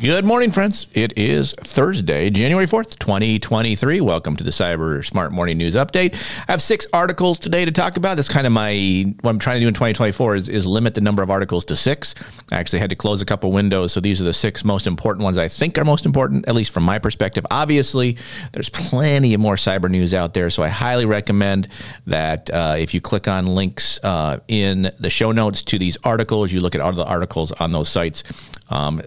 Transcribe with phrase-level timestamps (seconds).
[0.00, 0.86] Good morning, friends.
[0.94, 4.00] It is Thursday, January 4th, 2023.
[4.00, 6.14] Welcome to the Cyber Smart Morning News Update.
[6.48, 8.16] I have six articles today to talk about.
[8.16, 11.02] That's kind of my, what I'm trying to do in 2024 is, is limit the
[11.02, 12.14] number of articles to six.
[12.50, 13.92] I actually had to close a couple windows.
[13.92, 16.70] So these are the six most important ones I think are most important, at least
[16.72, 17.44] from my perspective.
[17.50, 18.16] Obviously,
[18.52, 20.48] there's plenty of more cyber news out there.
[20.48, 21.68] So I highly recommend
[22.06, 26.52] that uh, if you click on links uh, in the show notes to these articles,
[26.52, 28.24] you look at all the articles on those sites.
[28.70, 29.02] Um,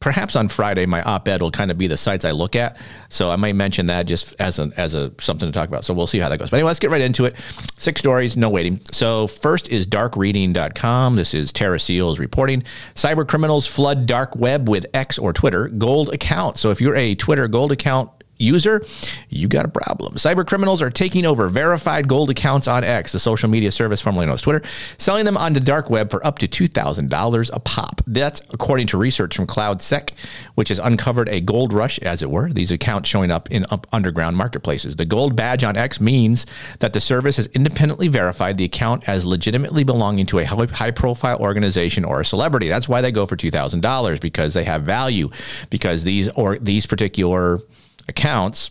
[0.00, 2.78] perhaps on Friday my op-ed will kind of be the sites I look at.
[3.08, 5.84] So I might mention that just as a as a something to talk about.
[5.84, 6.50] So we'll see how that goes.
[6.50, 7.36] But anyway, let's get right into it.
[7.76, 8.80] Six stories, no waiting.
[8.92, 11.16] So first is darkreading.com.
[11.16, 12.64] This is Tara Seals reporting.
[12.94, 16.56] Cyber criminals flood dark web with X or Twitter gold account.
[16.56, 18.84] So if you're a Twitter gold account user,
[19.28, 20.14] you got a problem.
[20.14, 24.26] Cyber criminals are taking over verified gold accounts on X, the social media service formerly
[24.26, 28.00] known as Twitter, selling them on the dark web for up to $2,000 a pop.
[28.06, 30.12] That's according to research from CloudSEK,
[30.54, 33.86] which has uncovered a gold rush, as it were, these accounts showing up in up
[33.92, 34.96] underground marketplaces.
[34.96, 36.46] The gold badge on X means
[36.78, 41.38] that the service has independently verified the account as legitimately belonging to a high profile
[41.38, 42.68] organization or a celebrity.
[42.68, 45.30] That's why they go for $2,000 because they have value,
[45.70, 47.60] because these or these particular
[48.08, 48.70] accounts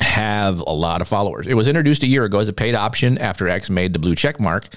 [0.00, 1.46] have a lot of followers.
[1.46, 4.14] It was introduced a year ago as a paid option after X made the blue
[4.14, 4.68] check mark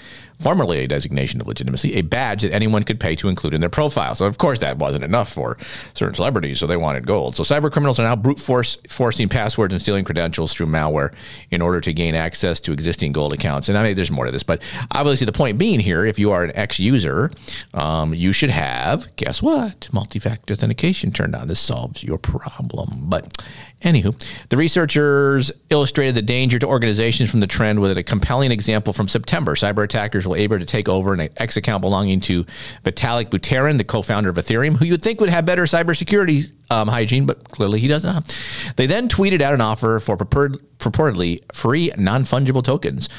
[0.43, 3.69] formerly a designation of legitimacy, a badge that anyone could pay to include in their
[3.69, 4.13] profile.
[4.15, 5.57] So, of course, that wasn't enough for
[5.93, 7.35] certain celebrities, so they wanted gold.
[7.35, 11.13] So, cyber criminals are now brute force forcing passwords and stealing credentials through malware
[11.51, 13.69] in order to gain access to existing gold accounts.
[13.69, 16.31] And I mean, there's more to this, but obviously, the point being here, if you
[16.31, 17.31] are an ex user,
[17.73, 21.47] um, you should have, guess what, multi factor authentication turned on.
[21.47, 23.03] This solves your problem.
[23.03, 23.41] But
[23.83, 24.15] Anywho,
[24.47, 29.09] the researchers illustrated the danger to organizations from the trend with a compelling example from
[29.09, 29.55] September.
[29.55, 32.45] Cyber attackers were able to take over an X account belonging to
[32.83, 37.25] Vitalik Buterin, the co-founder of Ethereum, who you'd think would have better cybersecurity um, hygiene,
[37.25, 38.37] but clearly he doesn't.
[38.75, 43.09] They then tweeted out an offer for purportedly free non-fungible tokens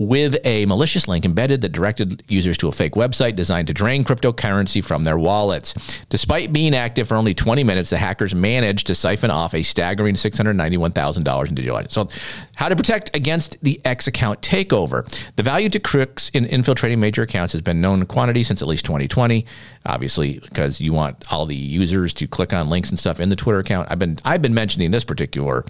[0.00, 4.02] with a malicious link embedded that directed users to a fake website designed to drain
[4.02, 5.74] cryptocurrency from their wallets.
[6.08, 10.14] Despite being active for only 20 minutes, the hackers managed to siphon off a staggering
[10.14, 11.94] $691,000 in digital assets.
[11.94, 12.08] So,
[12.56, 15.06] how to protect against the X account takeover?
[15.36, 18.86] The value to crooks in infiltrating major accounts has been known quantity since at least
[18.86, 19.44] 2020.
[19.84, 23.36] Obviously, because you want all the users to click on links and stuff in the
[23.36, 23.90] Twitter account.
[23.90, 25.66] I've been I've been mentioning this particular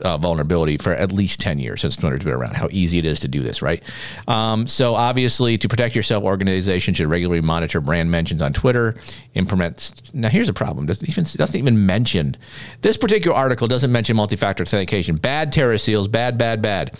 [0.00, 3.20] uh, vulnerability for at least 10 years since Twitter's been around, how easy it is
[3.20, 3.82] to do this, right?
[4.28, 8.96] Um, so, obviously, to protect yourself, organizations should regularly monitor brand mentions on Twitter,
[9.34, 10.02] implement.
[10.12, 10.86] Now, here's a problem.
[10.86, 12.36] Doesn't even, doesn't even mention,
[12.82, 15.16] this particular article doesn't mention multi factor authentication.
[15.16, 16.98] Bad Tara Seals, bad, bad, bad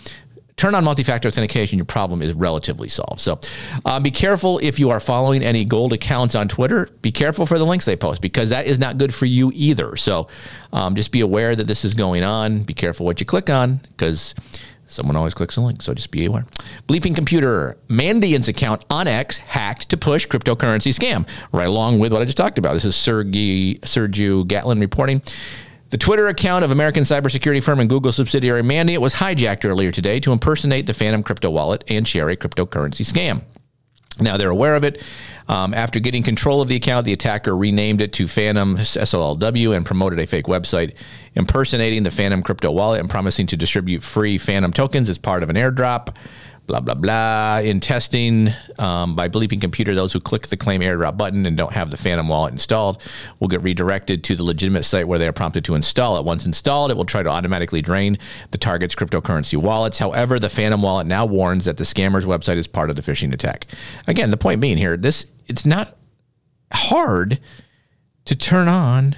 [0.57, 3.21] turn on multi-factor authentication, your problem is relatively solved.
[3.21, 3.41] So
[3.85, 6.89] uh, be careful if you are following any gold accounts on Twitter.
[7.03, 9.97] Be careful for the links they post because that is not good for you either.
[9.97, 10.29] So
[10.73, 12.63] um, just be aware that this is going on.
[12.63, 14.35] Be careful what you click on because
[14.87, 15.83] someone always clicks a link.
[15.83, 16.47] So just be aware.
[16.87, 21.27] Bleeping computer, Mandiant's account on X hacked to push cryptocurrency scam.
[21.53, 22.75] Right along with what I just talked about.
[22.75, 25.21] This is Sergey Sergiu Gatlan reporting.
[25.91, 30.19] The Twitter account of American cybersecurity firm and Google subsidiary Mandiant was hijacked earlier today
[30.21, 33.43] to impersonate the Phantom crypto wallet and share a cryptocurrency scam.
[34.21, 35.03] Now they're aware of it.
[35.49, 39.85] Um, after getting control of the account, the attacker renamed it to Phantom SOLW and
[39.85, 40.95] promoted a fake website
[41.35, 45.51] impersonating the Phantom crypto wallet and promising to distribute free Phantom tokens as part of
[45.51, 46.15] an airdrop
[46.67, 47.59] blah blah blah.
[47.59, 51.73] In testing um, by Bleeping Computer, those who click the Claim AirDrop button and don't
[51.73, 53.03] have the Phantom wallet installed
[53.41, 56.25] will get redirected to the legitimate site where they are prompted to install it.
[56.25, 58.19] Once installed, it will try to automatically drain
[58.51, 59.99] the target's cryptocurrency wallets.
[59.99, 63.33] However, the Phantom wallet now warns that the scammer's website is part of the phishing
[63.33, 63.67] attack.
[64.07, 65.97] Again, the point being here, this it's not
[66.73, 67.39] hard
[68.25, 69.17] to turn on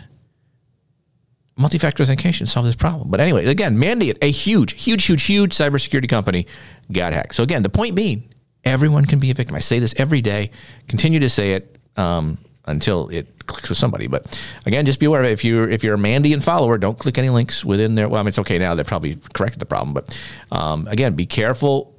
[1.57, 3.11] multi-factor authentication solve this problem.
[3.11, 6.47] But anyway, again, Mandiant, a huge, huge, huge, huge cybersecurity company,
[6.93, 7.35] got hacked.
[7.35, 8.29] So again, the point being,
[8.65, 9.57] everyone can be a victim.
[9.57, 10.51] I say this every day,
[10.89, 12.37] continue to say it um,
[12.67, 14.07] until it clicks with somebody.
[14.07, 15.33] But again, just be aware of it.
[15.33, 18.09] If you're if you're a Mandiant follower, don't click any links within there.
[18.09, 18.75] Well, I mean, it's okay now.
[18.75, 20.21] They probably corrected the problem, but
[20.53, 21.96] um, again, be careful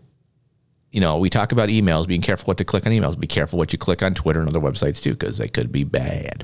[0.98, 3.20] you know, we talk about emails, being careful what to click on emails.
[3.20, 5.84] Be careful what you click on Twitter and other websites too, because they could be
[5.84, 6.44] bad.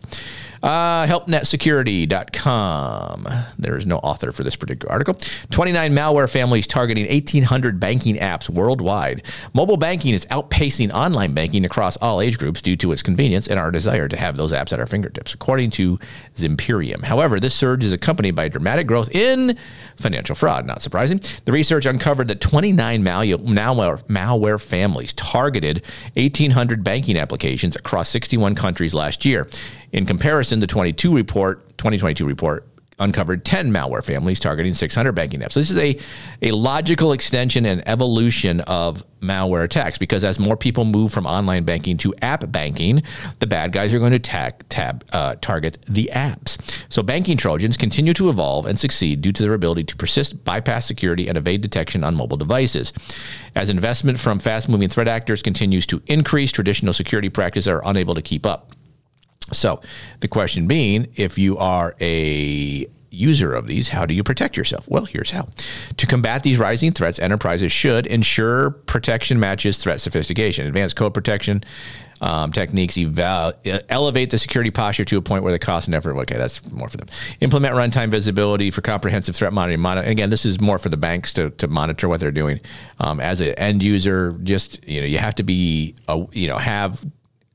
[0.64, 3.28] Uh, HelpNetSecurity.com.
[3.60, 5.16] There is no author for this particular article.
[5.52, 9.24] 29 malware families targeting 1,800 banking apps worldwide.
[9.54, 13.60] Mobile banking is outpacing online banking across all age groups due to its convenience and
[13.60, 16.00] our desire to have those apps at our fingertips, according to
[16.36, 17.04] Zimperium.
[17.04, 19.58] However, this surge is accompanied by dramatic growth in
[19.98, 20.66] financial fraud.
[20.66, 21.20] Not surprising.
[21.44, 25.84] The research uncovered that 29 malware, malware families targeted
[26.16, 29.48] 1,800 banking applications across 61 countries last year.
[29.92, 32.68] In comparison, the 22 report, 2022 report
[33.04, 35.52] uncovered 10 malware families targeting 600 banking apps.
[35.52, 35.98] So this is a,
[36.42, 41.64] a logical extension and evolution of malware attacks because as more people move from online
[41.64, 43.04] banking to app banking,
[43.40, 46.58] the bad guys are going to tag, tab, uh, target the apps.
[46.90, 50.86] So banking Trojans continue to evolve and succeed due to their ability to persist, bypass
[50.86, 52.94] security, and evade detection on mobile devices.
[53.56, 58.16] As investment from fast moving threat actors continues to increase, traditional security practices are unable
[58.16, 58.72] to keep up.
[59.52, 59.82] So
[60.22, 64.88] the question being, if you are a user of these, how do you protect yourself?
[64.90, 65.48] Well, here's how.
[65.98, 70.66] To combat these rising threats, enterprises should ensure protection matches threat sophistication.
[70.66, 71.64] Advanced code protection
[72.22, 73.54] um, techniques eval-
[73.90, 76.88] elevate the security posture to a point where the cost and effort, okay, that's more
[76.88, 77.08] for them.
[77.42, 79.82] Implement runtime visibility for comprehensive threat monitoring.
[79.82, 82.62] Mon- again, this is more for the banks to, to monitor what they're doing.
[83.00, 86.58] Um, as an end user, just, you know, you have to be, a, you know,
[86.58, 87.04] have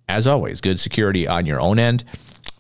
[0.08, 2.05] as always, good security on your own end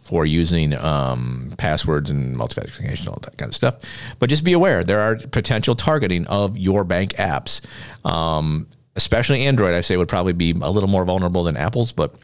[0.02, 3.76] for using um, passwords and multi-authentication, all that kind of stuff.
[4.18, 7.60] But just be aware there are potential targeting of your bank apps.
[8.06, 8.66] Um,
[8.96, 12.14] especially Android, I say would probably be a little more vulnerable than Apple's, but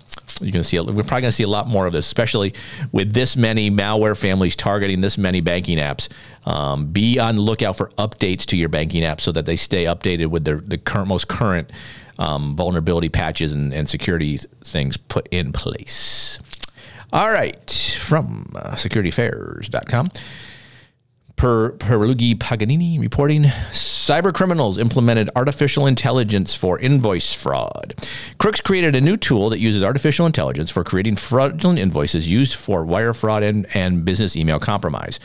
[0.41, 2.55] you can see we're probably going to see a lot more of this, especially
[2.91, 6.09] with this many malware families targeting this many banking apps.
[6.47, 9.85] Um, be on the lookout for updates to your banking app so that they stay
[9.85, 11.70] updated with the the current most current
[12.19, 16.38] um, vulnerability patches and, and security things put in place.
[17.12, 17.70] All right,
[18.00, 20.11] from uh, securityaffairs.com.
[21.37, 27.94] Per Pierluigi Paganini reporting, cyber criminals implemented artificial intelligence for invoice fraud.
[28.38, 32.84] Crooks created a new tool that uses artificial intelligence for creating fraudulent invoices used for
[32.84, 35.19] wire fraud and, and business email compromise.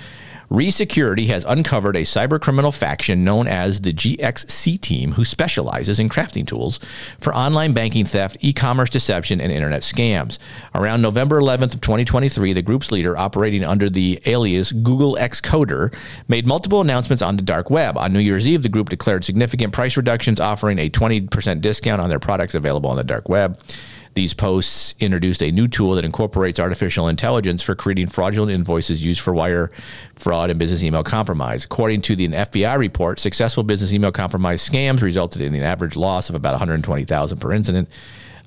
[0.50, 6.48] Resecurity has uncovered a cybercriminal faction known as the GXC team who specializes in crafting
[6.48, 6.80] tools
[7.20, 10.40] for online banking theft, e-commerce deception, and internet scams.
[10.74, 15.94] Around November 11th of 2023, the group's leader, operating under the alias Google Xcoder,
[16.28, 17.96] made multiple announcements on the dark web.
[17.96, 22.10] On New Year's Eve, the group declared significant price reductions, offering a 20% discount on
[22.10, 23.60] their products available on the dark web.
[24.20, 29.22] These posts introduced a new tool that incorporates artificial intelligence for creating fraudulent invoices used
[29.22, 29.72] for wire
[30.16, 31.64] fraud and business email compromise.
[31.64, 36.28] According to the FBI report, successful business email compromise scams resulted in an average loss
[36.28, 37.88] of about 120,000 per incident.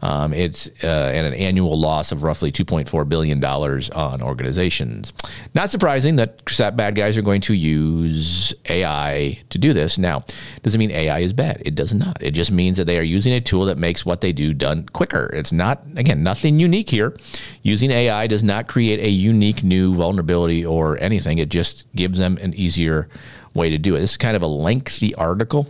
[0.02, 5.12] Um, it's uh, and an annual loss of roughly 2.4 billion dollars on organizations.
[5.54, 6.42] Not surprising that
[6.76, 9.98] bad guys are going to use AI to do this.
[9.98, 10.24] Now,
[10.62, 11.62] does it mean AI is bad?
[11.64, 12.20] It does not.
[12.20, 14.86] It just means that they are using a tool that makes what they do done
[14.92, 15.30] quicker.
[15.32, 17.16] It's not again nothing unique here.
[17.62, 21.38] Using AI does not create a unique new vulnerability or anything.
[21.38, 23.08] It just gives them an easier
[23.54, 24.00] way to do it.
[24.00, 25.68] This is kind of a lengthy article.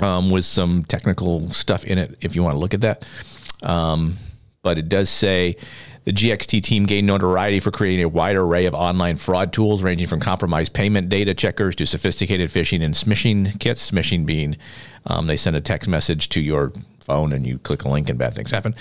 [0.00, 3.04] Um, with some technical stuff in it, if you want to look at that.
[3.62, 4.18] Um,
[4.62, 5.56] but it does say
[6.04, 10.08] the GXT team gained notoriety for creating a wide array of online fraud tools, ranging
[10.08, 13.90] from compromised payment data checkers to sophisticated phishing and smishing kits.
[13.90, 14.56] Smishing being
[15.06, 18.18] um, they send a text message to your phone and you click a link and
[18.18, 18.74] bad things happen.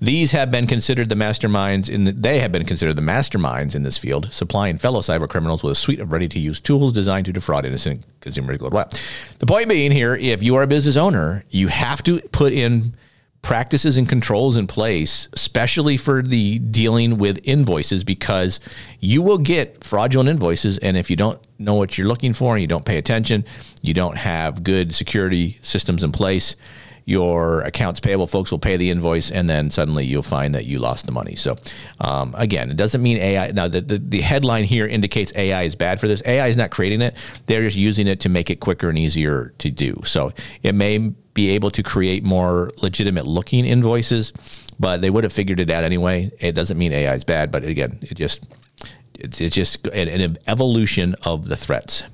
[0.00, 3.82] These have been considered the masterminds in the, they have been considered the masterminds in
[3.82, 7.66] this field, supplying fellow cyber criminals with a suite of ready-to-use tools designed to defraud
[7.66, 8.98] innocent consumers worldwide.
[9.38, 12.94] The point being here, if you are a business owner, you have to put in
[13.44, 18.58] practices and controls in place, especially for the dealing with invoices, because
[19.00, 20.78] you will get fraudulent invoices.
[20.78, 23.44] And if you don't know what you're looking for and you don't pay attention,
[23.82, 26.56] you don't have good security systems in place,
[27.04, 30.78] your accounts payable folks will pay the invoice and then suddenly you'll find that you
[30.78, 31.36] lost the money.
[31.36, 31.56] So,
[32.00, 33.50] um, again, it doesn't mean AI.
[33.50, 36.22] Now, the, the, the, headline here indicates AI is bad for this.
[36.24, 39.52] AI is not creating it, they're just using it to make it quicker and easier
[39.58, 40.00] to do.
[40.04, 40.32] So,
[40.62, 44.32] it may be able to create more legitimate looking invoices,
[44.78, 46.30] but they would have figured it out anyway.
[46.40, 48.44] It doesn't mean AI is bad, but again, it just
[49.18, 52.04] it's, it's just an, an evolution of the threats.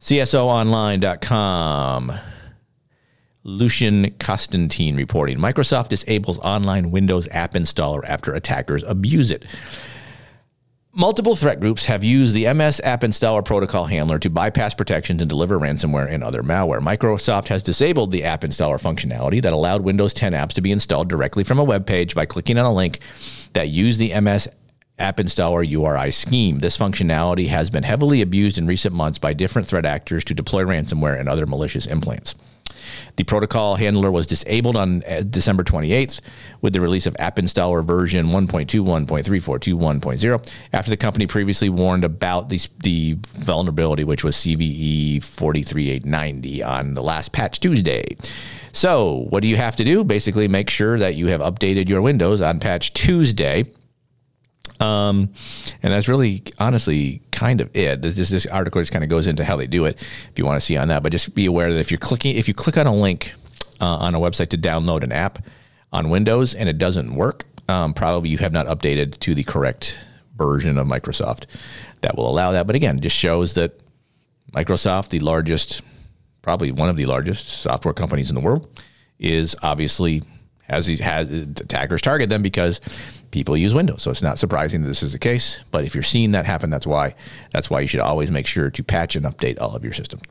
[0.00, 2.12] CSOonline.com.
[3.48, 9.46] Lucian Constantin reporting Microsoft disables online Windows app installer after attackers abuse it.
[10.92, 15.30] Multiple threat groups have used the MS App Installer Protocol handler to bypass protections and
[15.30, 16.80] deliver ransomware and other malware.
[16.80, 21.08] Microsoft has disabled the App Installer functionality that allowed Windows 10 apps to be installed
[21.08, 22.98] directly from a web page by clicking on a link
[23.54, 24.48] that used the MS
[24.98, 26.58] App Installer URI scheme.
[26.58, 30.64] This functionality has been heavily abused in recent months by different threat actors to deploy
[30.64, 32.34] ransomware and other malicious implants.
[33.16, 36.22] The protocol handler was disabled on uh, December 28th
[36.60, 42.60] with the release of App Installer version 1.21.3421.0 after the company previously warned about the,
[42.82, 48.16] the vulnerability, which was CVE 43890 on the last patch Tuesday.
[48.72, 50.04] So, what do you have to do?
[50.04, 53.64] Basically, make sure that you have updated your Windows on patch Tuesday
[54.80, 55.30] um,
[55.82, 58.02] and that's really, honestly, kind of it.
[58.02, 60.00] This, this article just kind of goes into how they do it.
[60.30, 62.36] If you want to see on that, but just be aware that if you're clicking,
[62.36, 63.32] if you click on a link
[63.80, 65.44] uh, on a website to download an app
[65.92, 69.96] on Windows and it doesn't work, um, probably you have not updated to the correct
[70.36, 71.44] version of Microsoft
[72.00, 72.66] that will allow that.
[72.66, 73.80] But again, just shows that
[74.52, 75.82] Microsoft, the largest,
[76.42, 78.68] probably one of the largest software companies in the world,
[79.18, 80.22] is obviously
[80.62, 82.80] has these has attackers target them because
[83.30, 84.02] people use Windows.
[84.02, 85.60] So it's not surprising that this is the case.
[85.70, 87.14] But if you're seeing that happen, that's why
[87.50, 90.22] that's why you should always make sure to patch and update all of your systems.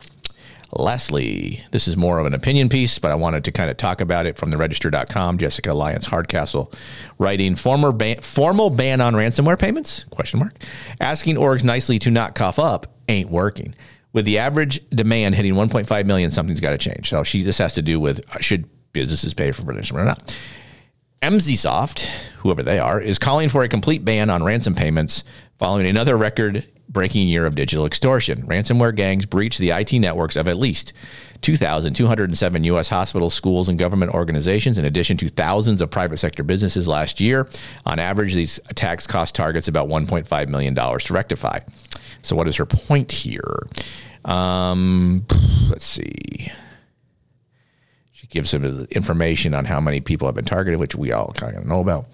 [0.74, 4.02] Lastly, this is more of an opinion piece, but I wanted to kind of talk
[4.02, 5.38] about it from the register.com.
[5.38, 6.74] Jessica Lyons Hardcastle
[7.18, 10.04] writing former ban, formal ban on ransomware payments?
[10.10, 10.56] Question mark.
[11.00, 13.76] Asking orgs nicely to not cough up ain't working.
[14.12, 17.10] With the average demand hitting 1.5 million, something's got to change.
[17.10, 20.38] So she this has to do with uh, should businesses pay for ransomware or not.
[21.22, 22.06] Emsisoft,
[22.40, 25.24] whoever they are, is calling for a complete ban on ransom payments
[25.58, 28.44] following another record breaking year of digital extortion.
[28.44, 30.94] Ransomware gangs breached the IT networks of at least
[31.42, 32.90] 2,207 U.S.
[32.90, 37.48] hospitals, schools, and government organizations, in addition to thousands of private sector businesses last year.
[37.86, 41.60] On average, these attacks cost targets about $1.5 million to rectify.
[42.22, 43.42] So, what is her point here?
[44.24, 45.26] Um,
[45.70, 46.52] let's see
[48.30, 51.66] gives some information on how many people have been targeted, which we all kind of
[51.66, 52.06] know about.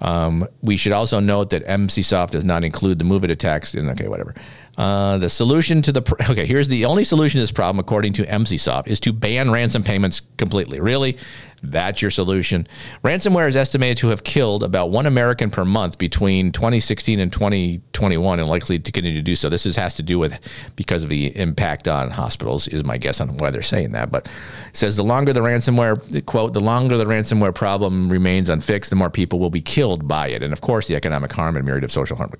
[0.00, 3.74] Um, we should also note that Emsisoft does not include the MOVEit attacks.
[3.74, 4.34] In, okay, whatever.
[4.78, 8.12] Uh, the solution to the pr- okay here's the only solution to this problem, according
[8.14, 10.80] to Emsisoft, is to ban ransom payments completely.
[10.80, 11.18] Really,
[11.62, 12.66] that's your solution.
[13.04, 18.40] Ransomware is estimated to have killed about one American per month between 2016 and 2021
[18.40, 19.48] and likely to continue to do so.
[19.48, 20.38] This is, has to do with
[20.74, 24.10] because of the impact on hospitals, is my guess on why they're saying that.
[24.10, 24.30] But
[24.72, 29.10] says the longer the ransomware, quote, the longer the ransomware problem remains unfixed, the more
[29.10, 30.42] people will be killed by it.
[30.42, 32.32] And of course, the economic harm and myriad of social harm.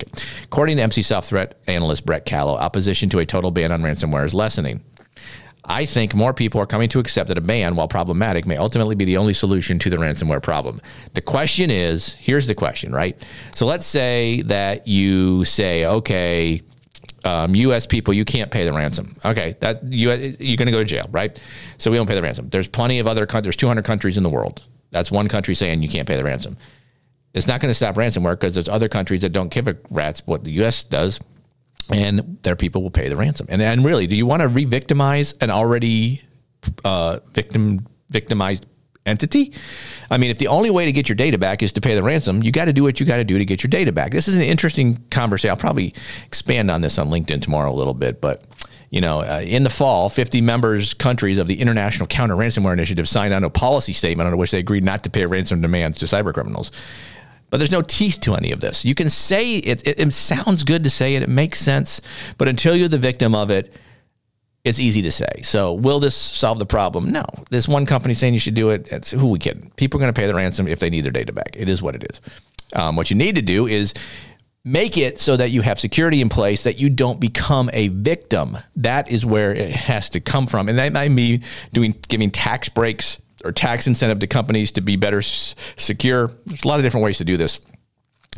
[0.45, 4.35] According to Emsisoft threat analyst Brett Callow, opposition to a total ban on ransomware is
[4.35, 4.83] lessening.
[5.65, 8.97] I think more people are coming to accept that a ban, while problematic, may ultimately
[8.97, 10.81] be the only solution to the ransomware problem.
[11.15, 13.17] The question is here's the question, right?
[13.55, 16.63] So let's say that you say, okay,
[17.25, 17.87] um, U.S.
[17.87, 19.17] people, you can't pay the ransom.
[19.25, 21.41] Okay, that you, you're going to go to jail, right?
[21.79, 22.49] So we don't pay the ransom.
[22.49, 23.45] There's plenty of other countries.
[23.45, 24.67] There's 200 countries in the world.
[24.91, 26.57] That's one country saying you can't pay the ransom.
[27.35, 30.27] It's not going to stop ransomware because there's other countries that don't give a rat's
[30.27, 30.83] what the U.S.
[30.83, 31.21] does
[31.91, 33.47] and their people will pay the ransom.
[33.49, 36.23] And and really, do you want to re-victimize an already
[36.85, 38.67] uh, victim victimized
[39.07, 39.53] entity?
[40.11, 42.03] I mean, if the only way to get your data back is to pay the
[42.03, 44.13] ransom, you got to do what you got to do to get your data back.
[44.13, 45.51] This is an interesting conversation.
[45.51, 48.45] I'll probably expand on this on LinkedIn tomorrow a little bit, but
[48.91, 53.09] you know, uh, in the fall, 50 members countries of the International Counter Ransomware Initiative
[53.09, 56.05] signed on a policy statement under which they agreed not to pay ransom demands to
[56.05, 56.71] cybercriminals.
[57.53, 58.83] But there's no teeth to any of this.
[58.83, 62.01] You can say it, it, it sounds good to say it, it makes sense,
[62.39, 63.75] but until you're the victim of it,
[64.65, 65.43] it's easy to say.
[65.43, 67.13] So, will this solve the problem?
[67.13, 67.27] No.
[67.51, 69.71] This one company saying you should do it, it's who we kidding?
[69.77, 71.51] People are going to pay the ransom if they need their data back.
[71.55, 72.23] It is what it is.
[72.73, 73.93] Um, what you need to do is
[74.65, 78.57] make it so that you have security in place that you don't become a victim.
[78.77, 80.71] That is where it has to come from.
[80.71, 81.43] And that might be
[81.75, 86.33] doing giving tax breaks or tax incentive to companies to be better s- secure.
[86.47, 87.61] There's a lot of different ways to do this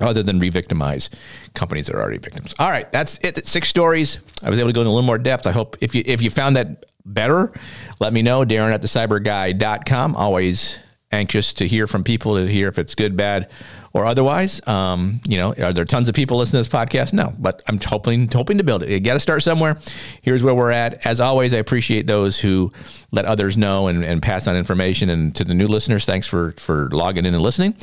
[0.01, 1.09] other than re-victimize
[1.55, 2.55] companies that are already victims.
[2.59, 3.47] All right, that's it.
[3.47, 4.19] Six stories.
[4.43, 5.47] I was able to go into a little more depth.
[5.47, 7.53] I hope if you if you found that better,
[8.01, 8.45] let me know.
[8.45, 10.17] Darren at the cyburguy.com.
[10.17, 10.79] Always
[11.15, 13.49] anxious to hear from people to hear if it's good, bad,
[13.95, 14.61] or otherwise.
[14.67, 17.13] Um, you know, are there tons of people listening to this podcast?
[17.13, 18.91] No, but I'm hoping hoping to build it.
[18.91, 19.79] You got to start somewhere.
[20.23, 21.07] Here's where we're at.
[21.07, 22.73] As always, I appreciate those who
[23.13, 25.09] let others know and, and pass on information.
[25.09, 27.75] And to the new listeners, thanks for for logging in and listening.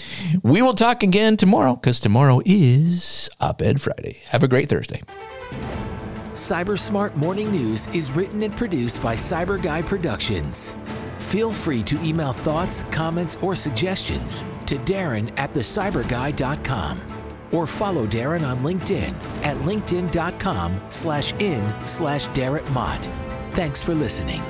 [0.43, 4.21] We will talk again tomorrow because tomorrow is Op Ed Friday.
[4.25, 5.01] Have a great Thursday.
[6.33, 10.75] Cyber Smart Morning News is written and produced by Cyber Guy Productions.
[11.31, 16.99] Feel free to email thoughts, comments, or suggestions to Darren at thecyburguy.com.
[17.53, 23.09] or follow Darren on LinkedIn at linkedin.com slash in slash Darren Mott.
[23.51, 24.41] Thanks for listening.